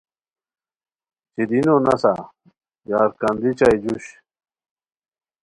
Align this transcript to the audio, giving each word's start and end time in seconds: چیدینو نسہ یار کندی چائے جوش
چیدینو 1.33 1.75
نسہ 1.85 2.13
یار 2.91 3.09
کندی 3.19 3.51
چائے 3.59 3.77
جوش 3.83 4.05